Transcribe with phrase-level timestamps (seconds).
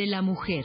[0.00, 0.64] De la Mujer.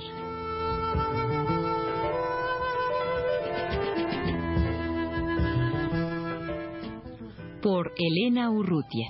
[7.61, 9.09] Por Elena Urrutia.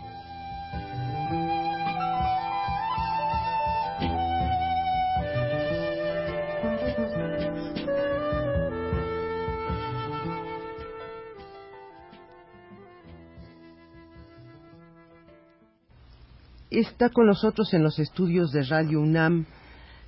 [16.71, 19.45] Está con nosotros en los estudios de Radio UNAM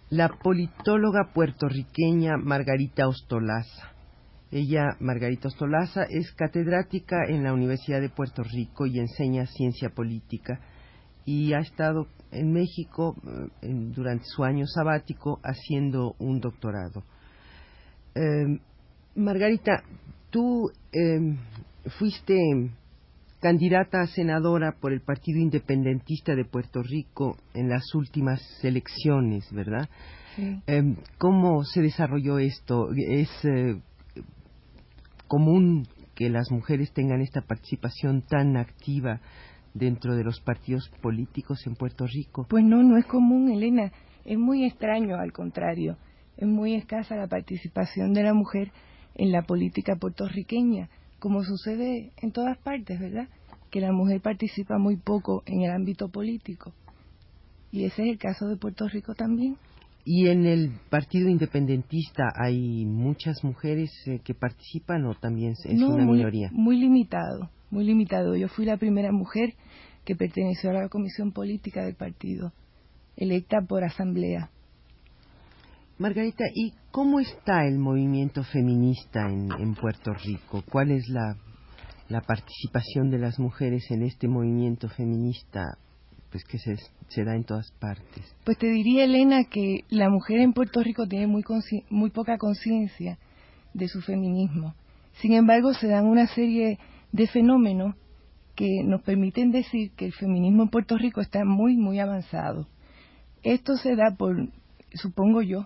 [0.10, 3.92] la politóloga puertorriqueña Margarita Ostolaza.
[4.52, 10.62] Ella, Margarita Ostolaza, es catedrática en la Universidad de Puerto Rico y enseña ciencia política
[11.26, 13.16] y ha estado en México
[13.62, 17.04] eh, durante su año sabático haciendo un doctorado.
[18.16, 18.60] Em,
[19.16, 19.84] Margarita,
[20.30, 21.38] tú em,
[22.00, 22.38] fuiste
[23.40, 29.90] candidata a senadora por el Partido Independentista de Puerto Rico en las últimas elecciones, ¿verdad?
[30.68, 32.90] Em, ¿Cómo se desarrolló esto?
[32.96, 33.82] ¿Es eh,
[35.28, 39.20] común que las mujeres tengan esta participación tan activa
[39.74, 42.46] dentro de los partidos políticos en Puerto Rico?
[42.50, 43.92] Pues no, no es común, Elena.
[44.26, 45.98] Es muy extraño, al contrario.
[46.38, 48.72] Es muy escasa la participación de la mujer
[49.16, 53.28] en la política puertorriqueña como sucede en todas partes, ¿verdad?
[53.72, 56.74] Que la mujer participa muy poco en el ámbito político.
[57.72, 59.58] Y ese es el caso de Puerto Rico también.
[60.06, 66.06] ¿Y en el Partido Independentista hay muchas mujeres eh, que participan o también es una
[66.06, 66.50] minoría?
[66.54, 68.36] Muy limitado, muy limitado.
[68.38, 69.54] Yo fui la primera mujer
[70.06, 72.54] que perteneció a la comisión política del partido,
[73.18, 74.50] electa por asamblea.
[76.00, 80.64] Margarita, ¿y cómo está el movimiento feminista en, Puerto Rico?
[80.70, 81.36] ¿Cuál es la,
[82.22, 85.80] participación de las mujeres en este movimiento feminista
[86.30, 86.76] pues que se,
[87.08, 88.36] se, da en todas partes?
[88.46, 91.44] Pues te diría, Elena, que la mujer en Puerto Rico tiene muy,
[91.90, 93.18] muy poca conciencia
[93.74, 94.76] de su feminismo.
[95.14, 96.78] Sin embargo, se dan una serie
[97.12, 97.96] de fenómenos
[98.56, 102.68] que nos permiten decir que el feminismo en Puerto Rico está muy, muy avanzado.
[103.42, 104.48] Esto se da por,
[104.94, 105.66] supongo yo,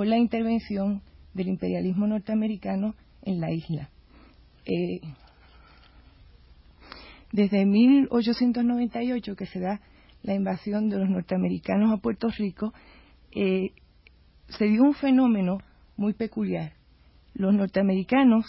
[0.00, 1.02] por la intervención
[1.34, 3.90] del imperialismo norteamericano en la isla.
[4.64, 5.02] Eh,
[7.32, 9.82] desde 1898 que se da
[10.22, 12.72] la invasión de los norteamericanos a Puerto Rico,
[13.32, 13.72] eh,
[14.48, 15.58] se dio un fenómeno
[15.98, 16.72] muy peculiar.
[17.34, 18.46] Los norteamericanos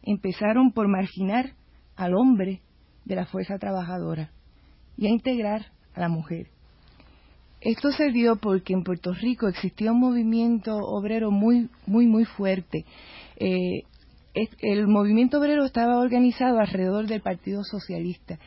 [0.00, 1.52] empezaron por marginar
[1.94, 2.62] al hombre
[3.04, 4.30] de la fuerza trabajadora
[4.96, 6.53] y a integrar a la mujer.
[7.64, 12.84] Esto se dio porque en Puerto Rico existía un movimiento obrero muy, muy, muy fuerte.
[13.36, 13.84] Eh,
[14.60, 18.38] el movimiento obrero estaba organizado alrededor del Partido Socialista.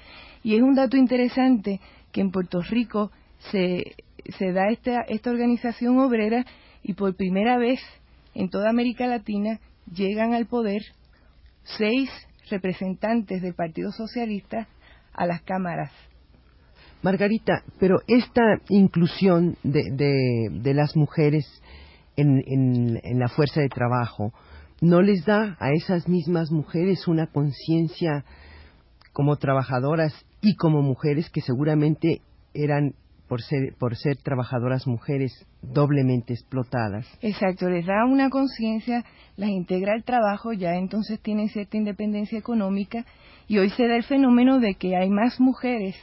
[0.44, 3.12] Y es un dato interesante que en Puerto Rico
[3.52, 3.96] se,
[4.38, 6.46] se da esta, esta organización obrera
[6.84, 7.80] y por primera vez
[8.36, 9.60] en toda América Latina
[9.92, 10.84] llegan al poder
[11.64, 12.12] seis
[12.52, 14.68] representantes del Partido Socialista
[15.12, 15.92] a las cámaras
[17.04, 21.46] Margarita, pero esta inclusión de, de, las mujeres
[22.16, 24.34] en, en, la fuerza de trabajo
[24.82, 28.26] no les da a esas mismas mujeres una conciencia
[29.14, 32.22] como trabajadoras y como mujeres que seguramente
[32.54, 32.94] eran
[33.28, 37.06] por ser, por ser trabajadoras mujeres doblemente explotadas.
[37.22, 39.04] Exacto, les da una conciencia,
[39.36, 43.06] las integra al trabajo, ya entonces tienen cierta independencia económica
[43.48, 45.96] y hoy se da el fenómeno de que hay más mujeres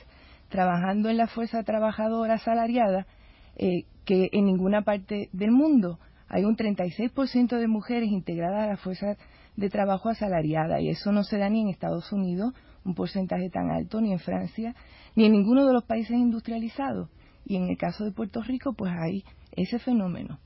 [0.54, 3.08] trabajando en la fuerza trabajadora asalariada
[3.56, 5.98] eh, que en ninguna parte del mundo.
[6.28, 9.16] Hay un 36% de mujeres integradas a la fuerza
[9.56, 12.54] de trabajo asalariada y eso no se da ni en Estados Unidos,
[12.84, 14.76] un porcentaje tan alto, ni en Francia,
[15.16, 17.10] ni en ninguno de los países industrializados.
[17.44, 19.24] Y en el caso de Puerto Rico, pues hay
[19.56, 20.38] ese fenómeno.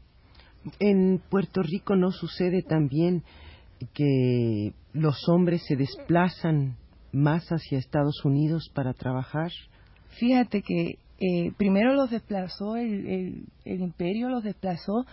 [0.81, 3.25] En Puerto Rico no sucede también
[3.93, 6.79] que los hombres se desplazan
[7.12, 9.50] más hacia Estados Unidos para trabajar
[10.19, 15.05] Fíjate que eh, primero los desplazó, el, el, imperio los desplazó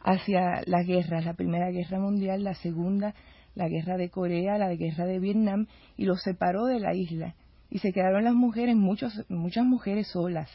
[0.00, 3.14] hacia las guerras, la Primera Guerra Mundial, la Segunda,
[3.54, 5.66] la Guerra de Corea, la Guerra de Vietnam,
[5.96, 7.34] y los separó de la isla.
[7.70, 10.50] Y se quedaron las mujeres, muchos, muchas mujeres solas.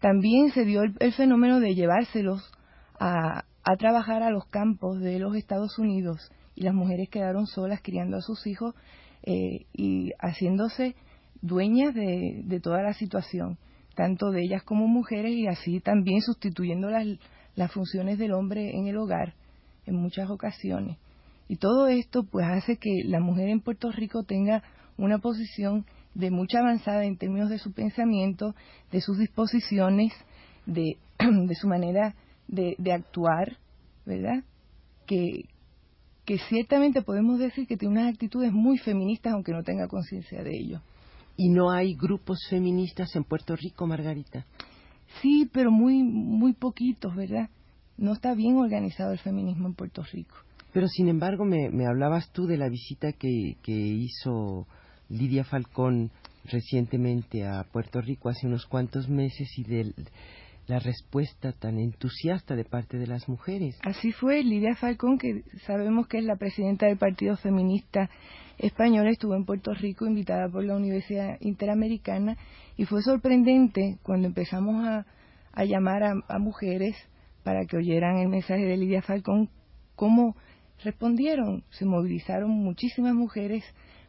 [0.00, 2.52] También se dio el, fenómeno de llevárselos
[2.98, 7.80] a, a trabajar a los campos de los Estados Unidos y las mujeres quedaron solas
[7.82, 8.74] criando a sus hijos
[9.22, 10.94] eh, y haciéndose
[11.42, 13.58] dueñas de, toda la situación,
[13.94, 17.06] tanto de ellas como mujeres y así también sustituyendo las,
[17.56, 19.34] las funciones del hombre en el hogar
[19.86, 20.98] en muchas ocasiones.
[21.48, 24.62] Y todo esto pues hace que la mujer en Puerto Rico tenga
[24.96, 25.84] una posición
[26.14, 28.54] de mucha avanzada en términos de su pensamiento,
[28.92, 30.12] de sus disposiciones,
[30.66, 30.96] de,
[31.60, 32.14] su manera
[32.48, 33.58] de, de, actuar,
[34.06, 34.44] ¿verdad?
[35.06, 35.46] Que,
[36.24, 40.56] que ciertamente podemos decir que tiene unas actitudes muy feministas, aunque no tenga conciencia de
[40.56, 40.80] ello.
[41.36, 44.46] ¿Y no hay grupos feministas en Puerto Rico, Margarita?
[45.20, 47.48] Sí, pero muy, muy poquitos, ¿verdad?
[47.96, 50.36] No está bien organizado el feminismo en Puerto Rico.
[50.72, 54.66] Pero sin embargo, me, me hablabas tú de la visita que, que hizo
[55.08, 56.10] Lidia Falcón
[56.44, 59.92] recientemente a Puerto Rico hace unos cuantos meses y de
[60.66, 63.78] la respuesta tan entusiasta de parte de las mujeres.
[63.82, 68.10] Así fue, Lidia Falcón, que sabemos que es la presidenta del Partido Feminista
[68.58, 72.36] Español, estuvo en Puerto Rico invitada por la Universidad Interamericana
[72.76, 76.96] y fue sorprendente cuando empezamos a, llamar a, a, mujeres
[77.42, 79.50] para que oyeran el mensaje de Lidia Falcón,
[79.96, 80.36] cómo
[80.82, 83.64] respondieron, se movilizaron muchísimas mujeres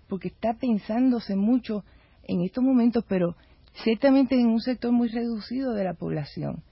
[0.08, 1.84] porque está pensándose mucho
[2.24, 3.36] en estos momentos, pero
[3.84, 6.64] ciertamente en un sector muy reducido de la población,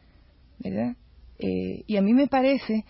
[0.59, 0.95] ¿verdad?
[1.39, 2.85] Eh, y a mí me parece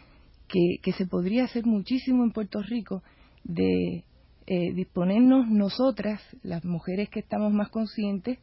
[0.48, 3.02] que, que, se podría hacer muchísimo en Puerto Rico
[3.44, 4.04] de
[4.46, 8.40] eh, disponernos nosotras, las mujeres que estamos más conscientes,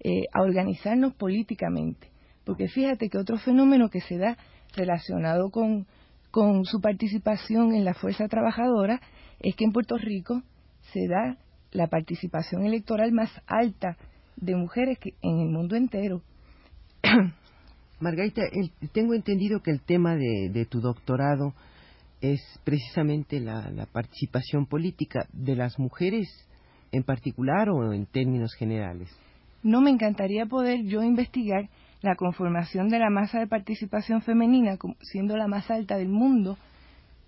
[0.00, 2.08] eh, a organizarnos políticamente.
[2.44, 4.36] Porque fíjate que otro fenómeno que se da
[4.76, 5.86] relacionado con,
[6.30, 9.00] con su participación en la fuerza trabajadora
[9.40, 10.42] es que en Puerto Rico
[10.92, 11.38] se da
[11.72, 13.96] la participación electoral más alta
[14.36, 16.22] de mujeres que en el mundo entero.
[18.00, 18.42] Margarita,
[18.92, 21.54] tengo entendido que el tema de tu doctorado
[22.20, 26.28] es precisamente la, participación política de las mujeres
[26.92, 29.08] en particular o en términos generales.
[29.62, 31.68] No me encantaría poder yo investigar
[32.00, 36.56] la conformación de la masa de participación femenina siendo la más alta del mundo.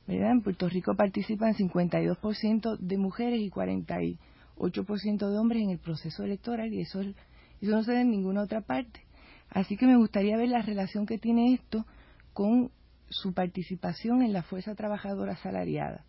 [0.07, 0.33] ¿verdad?
[0.33, 4.19] En Puerto Rico participan 52% de mujeres y 48%
[4.61, 7.15] 8% de hombres en el proceso electoral y eso, eso
[7.63, 9.01] no se ve en ninguna otra parte.
[9.49, 11.87] Así que me gustaría ver la relación que tiene esto
[12.33, 12.71] con
[13.11, 16.05] su participación en la fuerza trabajadora asalariada.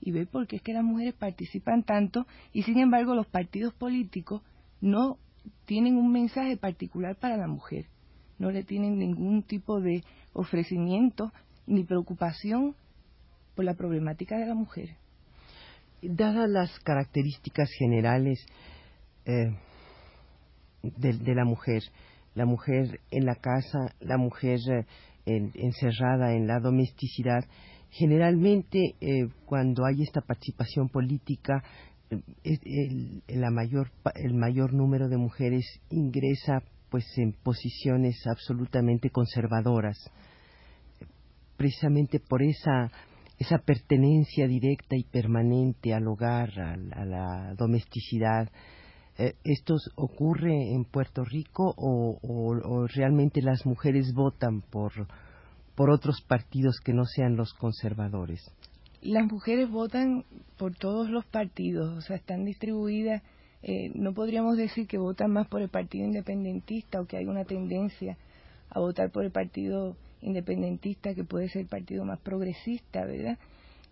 [0.00, 3.72] Y ver por qué es que las mujeres participan tanto y sin embargo los partidos
[3.72, 4.42] políticos
[4.80, 5.18] no
[5.64, 7.86] tienen un mensaje particular para la mujer,
[8.38, 10.02] no le tienen ningún tipo de
[10.32, 11.32] ofrecimiento
[11.66, 12.74] ni preocupación
[13.54, 14.96] por la problemática de la mujer.
[16.02, 18.44] Dadas las características generales
[19.24, 19.56] eh,
[20.82, 21.82] de, de, la mujer,
[22.34, 24.84] la mujer en la casa, la mujer eh,
[25.26, 27.44] en, encerrada en la domesticidad,
[27.90, 31.62] generalmente eh, cuando hay esta participación política,
[32.10, 32.20] eh,
[32.64, 39.98] el, la mayor, el mayor número de mujeres ingresa pues en posiciones absolutamente conservadoras,
[41.56, 42.90] precisamente por esa
[43.42, 48.48] esa pertenencia directa y permanente al hogar, a la domesticidad.
[49.18, 54.92] Eh, ¿Esto ocurre en Puerto Rico o, o, realmente las mujeres votan por,
[55.74, 58.40] por otros partidos que no sean los conservadores?
[59.02, 60.24] Las mujeres votan
[60.56, 63.22] por todos los partidos, o sea, están distribuidas.
[63.62, 67.44] Eh, no podríamos decir que votan más por el partido independentista o que hay una
[67.44, 68.16] tendencia
[68.70, 73.38] a votar por el partido independentista, que puede ser el partido más progresista, ¿verdad?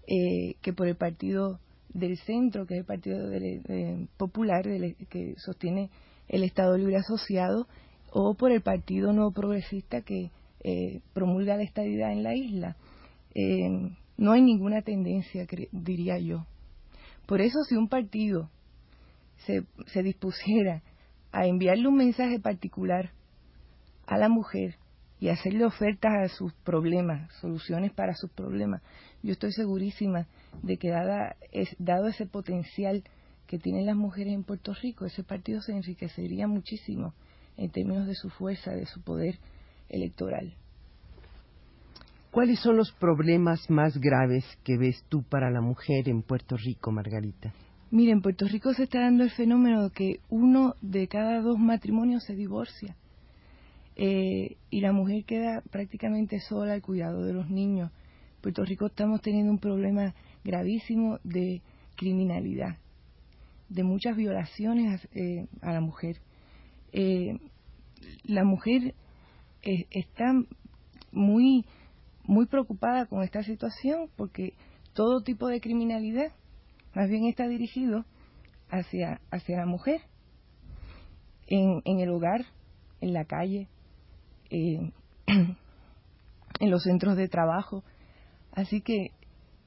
[0.06, 1.60] Eh, que por el partido
[1.92, 4.64] del centro, que es el partido de, popular
[5.08, 5.90] que sostiene
[6.28, 7.66] el Estado Libre Asociado,
[8.12, 10.30] o por el partido no progresista que
[10.62, 12.76] eh, promulga la estadidad en la isla.
[13.34, 13.68] Eh,
[14.16, 16.46] no hay ninguna tendencia, diría yo.
[17.26, 18.50] Por eso, si un partido
[19.46, 20.82] se, se dispusiera
[21.32, 23.10] a enviarle un mensaje particular
[24.06, 24.76] a la mujer
[25.20, 28.82] y hacerle ofertas a sus problemas, soluciones para sus problemas.
[29.22, 30.26] Yo estoy segurísima
[30.62, 33.04] de que dada es, dado ese potencial
[33.46, 37.12] que tienen las mujeres en Puerto Rico, ese partido se enriquecería muchísimo
[37.58, 39.38] en términos de su fuerza, de su poder
[39.90, 40.54] electoral.
[42.30, 46.92] ¿Cuáles son los problemas más graves que ves tú para la mujer en Puerto Rico,
[46.92, 47.52] Margarita?
[47.90, 51.58] Mire, en Puerto Rico se está dando el fenómeno de que uno de cada dos
[51.58, 52.96] matrimonios se divorcia
[54.02, 57.92] eh, y la mujer queda prácticamente sola al cuidado de los niños.
[58.40, 61.60] Puerto Rico estamos teniendo un problema gravísimo de
[61.96, 62.78] criminalidad,
[63.68, 66.16] de muchas violaciones eh, a la mujer.
[66.94, 67.38] Eh,
[68.24, 68.94] la mujer
[69.62, 70.32] eh, está
[71.12, 71.66] muy
[72.24, 74.54] muy preocupada con esta situación porque
[74.94, 76.32] todo tipo de criminalidad
[76.94, 78.06] más bien está dirigido
[78.70, 80.00] hacia hacia la mujer
[81.48, 82.46] en, en el hogar,
[83.02, 83.68] en la calle,
[84.50, 84.92] eh,
[85.26, 87.82] en los centros de trabajo.
[88.52, 89.12] Así que,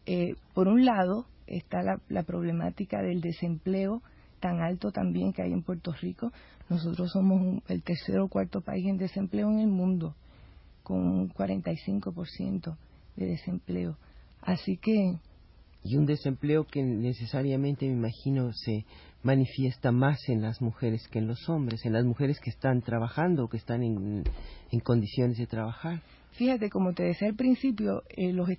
[0.05, 4.01] eh, por un lado, está la, la, problemática del desempleo
[4.39, 6.31] tan alto también que hay en Puerto Rico.
[6.69, 10.15] Nosotros somos un, el tercer o cuarto país en desempleo en el mundo
[10.83, 12.77] con un 45%
[13.15, 13.97] de desempleo.
[14.41, 15.17] Así que...
[15.83, 18.85] Y un desempleo que necesariamente, me imagino, se
[19.21, 23.47] manifiesta más en las mujeres que en los hombres, en las mujeres que están trabajando
[23.47, 24.23] que están en,
[24.83, 26.01] condiciones de trabajar.
[26.33, 28.57] Fíjate, como te decía al principio, eh, los eh,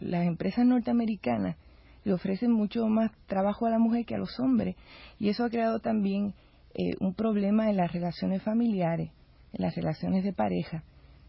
[0.00, 1.56] las empresas norteamericanas
[2.04, 4.76] le ofrecen mucho más trabajo a la mujer que a los hombres
[5.18, 6.34] y eso ha creado también
[6.74, 9.10] eh, un problema en las relaciones familiares,
[9.52, 10.84] en las relaciones de pareja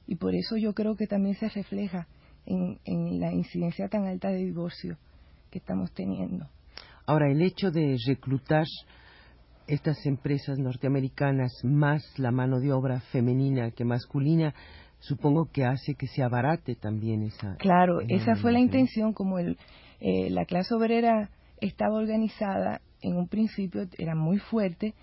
[0.08, 2.08] y por eso yo creo que también se refleja
[2.46, 4.98] en, la incidencia tan alta de divorcio
[5.50, 6.48] que estamos teniendo.
[7.06, 8.66] Ahora, el hecho de reclutar
[9.68, 14.54] estas empresas norteamericanas más la mano de obra femenina que masculina,
[15.00, 17.56] supongo que hace que se abarate también esa.
[17.58, 19.58] Claro, esa fue la intención, como el,
[20.00, 24.94] eh, la clase obrera estaba organizada en un principio, era muy fuerte,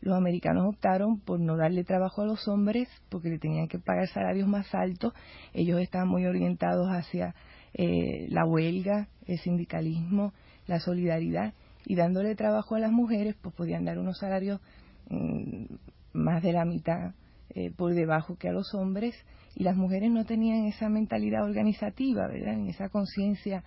[0.00, 4.06] los americanos optaron por no darle trabajo a los hombres porque le tenían que pagar
[4.08, 5.14] salarios más altos.
[5.54, 7.34] Ellos estaban muy orientados hacia
[7.74, 10.32] eh, la huelga, el sindicalismo,
[10.66, 11.52] la solidaridad
[11.86, 14.60] y dándole trabajo a las mujeres pues podían dar unos salarios
[15.10, 15.64] mm,
[16.12, 17.14] más de la mitad
[17.50, 19.14] eh, por debajo que a los hombres
[19.54, 22.54] y las mujeres no tenían esa mentalidad organizativa, ¿verdad?
[22.54, 23.62] En esa conciencia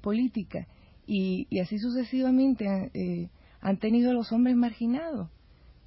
[0.00, 0.66] política
[1.06, 3.28] y, así sucesivamente eh,
[3.60, 5.28] han tenido a los hombres marginados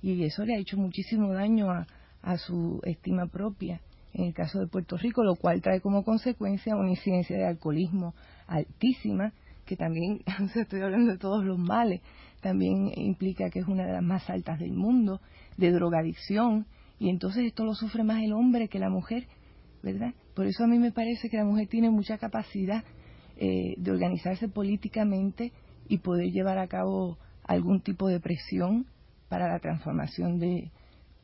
[0.02, 1.88] y eso le ha hecho muchísimo daño a,
[2.38, 3.82] su estima propia
[4.16, 8.16] en el caso de Puerto Rico, lo cual trae como consecuencia una incidencia de alcoholismo
[8.48, 9.34] altísima,
[9.66, 10.22] que también,
[10.56, 12.02] estoy hablando de todos los males,
[12.42, 15.20] también implica que es una de las más altas del mundo,
[15.58, 16.66] de drogadicción,
[16.98, 19.28] y entonces esto lo sufre más el hombre que la mujer,
[19.84, 20.14] ¿verdad?
[20.34, 22.86] Por eso a mí me parece que la mujer tiene mucha capacidad
[23.38, 25.52] eh, de organizarse políticamente
[25.90, 28.86] y poder llevar a cabo algún tipo de presión
[29.28, 30.72] para la transformación de,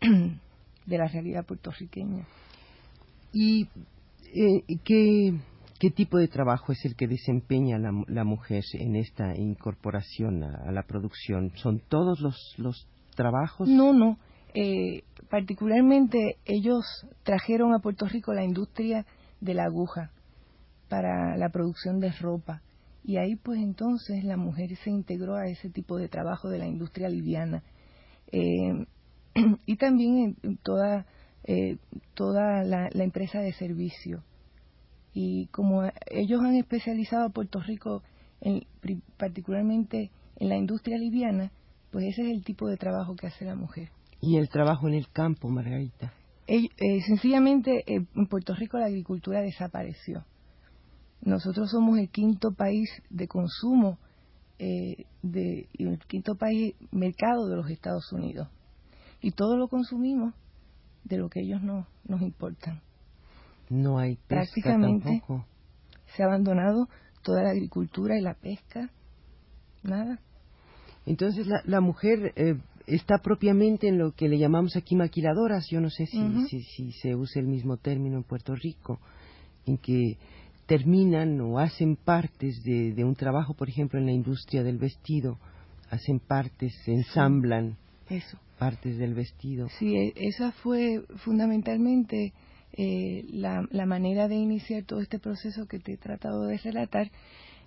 [0.85, 2.25] de la realidad puertorriqueña.
[3.33, 3.67] ¿Y
[4.33, 5.33] eh, qué,
[5.79, 10.71] qué, tipo de trabajo es el que desempeña la, la mujer en esta incorporación a,
[10.71, 11.51] la producción?
[11.55, 13.67] ¿Son todos los, los trabajos?
[13.67, 14.17] No, no.
[14.53, 16.83] Eh, particularmente ellos
[17.23, 19.05] trajeron a Puerto Rico la industria
[19.39, 20.11] de la aguja
[20.89, 22.61] para la producción de ropa.
[23.03, 26.67] Y ahí pues entonces la mujer se integró a ese tipo de trabajo de la
[26.67, 27.63] industria liviana
[28.31, 28.85] eh,
[29.65, 31.05] y también en toda,
[31.43, 31.77] eh,
[32.13, 34.23] toda la, empresa de servicio.
[35.13, 38.03] Y como ellos han especializado a Puerto Rico
[38.39, 38.65] en,
[39.17, 41.51] particularmente en la industria liviana,
[41.91, 43.89] pues ese es el tipo de trabajo que hace la mujer.
[44.21, 46.13] ¿Y el trabajo en el campo, Margarita?
[46.47, 46.69] Eh,
[47.07, 50.25] sencillamente en Puerto Rico la agricultura desapareció.
[51.21, 53.99] Nosotros somos el quinto país de consumo
[54.57, 58.47] eh, de, y el quinto país mercado de los Estados Unidos.
[59.21, 60.33] Y todo lo consumimos
[61.03, 62.81] de lo que ellos no nos importan.
[63.69, 65.21] No hay pesca Prácticamente
[66.15, 66.89] se ha abandonado
[67.23, 68.89] toda la agricultura y la pesca,
[69.83, 70.19] nada.
[71.05, 72.55] Entonces la, la mujer eh,
[72.87, 76.91] está propiamente en lo que le llamamos aquí maquiladoras, yo no sé si, si, si,
[76.93, 78.99] se usa el mismo término en Puerto Rico,
[79.65, 80.17] en que
[80.65, 85.37] terminan o hacen partes de, un trabajo, por ejemplo, en la industria del vestido,
[85.89, 87.77] hacen partes, ensamblan
[88.11, 88.37] eso.
[88.57, 89.69] partes del vestido.
[89.79, 92.33] Sí, e, esa fue fundamentalmente
[92.73, 97.11] eh, la, manera de iniciar todo este proceso que te he tratado de relatar,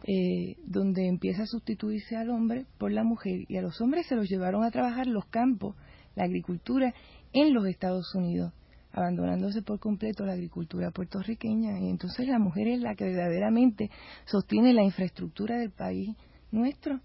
[0.06, 4.16] eh, donde empieza a sustituirse al hombre por la mujer y a los hombres se
[4.16, 5.76] los llevaron a trabajar los campos,
[6.14, 6.94] la agricultura
[7.32, 8.52] en los Estados Unidos
[8.92, 13.90] abandonándose por completo la agricultura puertorriqueña y entonces la mujer es la que verdaderamente
[14.24, 16.16] sostiene la infraestructura del país
[16.52, 17.00] nuestro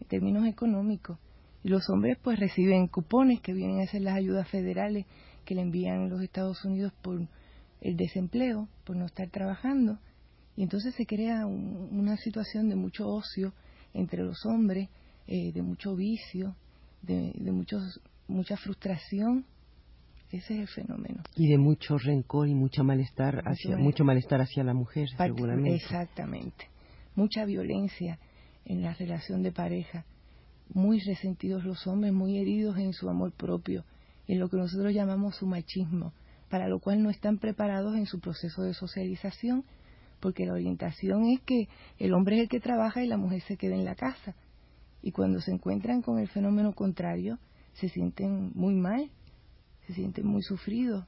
[0.00, 1.16] en términos económicos
[1.62, 5.06] y los hombres pues reciben cupones que vienen a ser las ayudas federales
[5.44, 7.26] que le envían los Estados Unidos por
[7.80, 9.98] el desempleo, por no estar trabajando
[10.56, 13.52] y entonces se crea una situación de mucho ocio
[13.94, 14.88] entre los hombres,
[15.28, 16.56] eh, de mucho vicio,
[17.02, 19.46] de, de muchos, mucha frustración
[20.30, 21.22] ese es el fenómeno.
[21.36, 25.76] Y de mucho rencor y mucho malestar hacia, mucho malestar hacia la mujer, seguramente.
[25.76, 26.66] Exactamente.
[27.14, 28.18] Mucha violencia
[28.66, 30.04] en la relación de pareja.
[30.72, 33.84] Muy resentidos los hombres, muy heridos en su amor propio,
[34.26, 36.12] en lo que nosotros llamamos su machismo,
[36.50, 39.64] para lo cual no están preparados en su proceso de socialización,
[40.20, 43.56] porque la orientación es que el hombre es el que trabaja y la mujer se
[43.56, 44.34] queda en la casa.
[45.00, 47.38] Y cuando se encuentran con el fenómeno contrario,
[47.74, 49.10] se sienten muy mal
[49.88, 51.04] se sienten muy sufridos.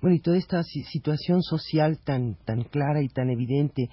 [0.00, 3.90] Bueno, y toda esta situación social tan, tan clara y tan evidente,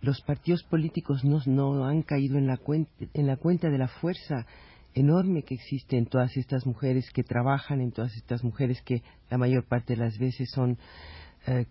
[0.00, 3.88] los partidos políticos no, no han caído en la, cuenta, en la cuenta de la
[3.88, 4.46] fuerza
[4.94, 9.38] enorme que existe en todas estas mujeres que trabajan, en todas estas mujeres que la
[9.38, 10.78] mayor parte de las veces son
[11.46, 11.66] eh,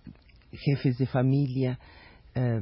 [0.52, 1.80] jefes de familia,
[2.36, 2.62] eh,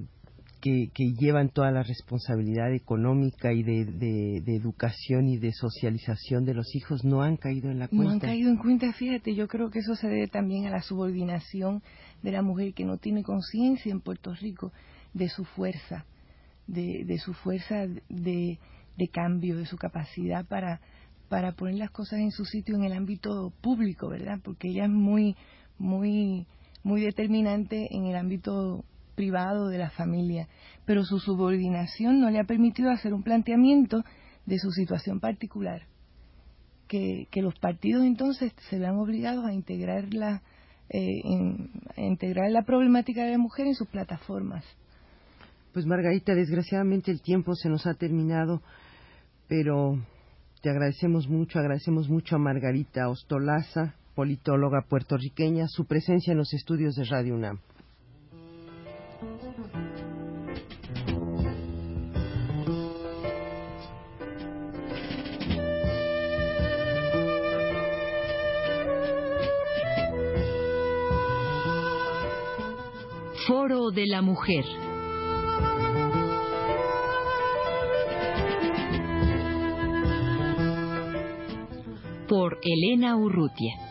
[0.59, 7.05] que, llevan toda la responsabilidad económica y de, educación y de socialización de los hijos
[7.05, 8.05] no han caído en la cuenta.
[8.05, 10.81] No han caído en cuenta, fíjate, yo creo que eso se debe también a la
[10.81, 11.83] subordinación
[12.23, 14.73] de la mujer que no tiene conciencia en Puerto Rico
[15.17, 16.05] de su fuerza,
[16.67, 18.59] de, su fuerza de,
[19.11, 20.79] cambio, de su capacidad para,
[21.27, 24.39] para poner las cosas en su sitio en el ámbito público, ¿verdad?
[24.43, 25.35] Porque ella es muy,
[25.79, 26.45] muy,
[26.83, 30.47] muy determinante en el ámbito privado de la familia,
[30.85, 34.03] pero su subordinación no le ha permitido hacer un planteamiento
[34.45, 35.81] de su situación particular,
[36.87, 40.43] que, los partidos entonces se vean obligados a integrar la,
[40.89, 41.21] eh,
[41.97, 44.63] integrar la problemática de la mujer en sus plataformas.
[45.77, 48.63] Pues Margarita, desgraciadamente el tiempo se nos ha terminado,
[49.47, 50.03] pero
[50.63, 56.95] te agradecemos mucho, agradecemos mucho a Margarita Ostolaza, politóloga puertorriqueña, su presencia en los estudios
[56.95, 57.59] de Radio UNAM.
[73.45, 74.86] Foro de la Mujer.
[82.37, 83.86] Por Elena Urrutia.